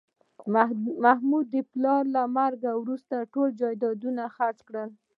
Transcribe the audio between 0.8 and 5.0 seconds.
محمود د پلار له مرګه وروسته ټول جایدادونه خرڅ کړل